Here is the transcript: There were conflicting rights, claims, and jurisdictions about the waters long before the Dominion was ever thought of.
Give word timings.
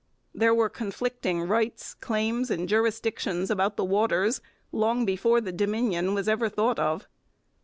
There 0.33 0.55
were 0.55 0.67
conflicting 0.67 1.43
rights, 1.43 1.93
claims, 1.93 2.49
and 2.49 2.67
jurisdictions 2.67 3.51
about 3.51 3.77
the 3.77 3.85
waters 3.85 4.41
long 4.71 5.05
before 5.05 5.39
the 5.41 5.51
Dominion 5.51 6.15
was 6.15 6.27
ever 6.27 6.49
thought 6.49 6.79
of. 6.79 7.07